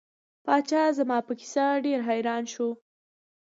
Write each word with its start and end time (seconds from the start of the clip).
پاچا 0.45 0.83
زما 0.97 1.17
په 1.27 1.33
کیسه 1.39 1.65
ډیر 1.85 1.99
حیران 2.09 2.43
شو. 2.53 2.69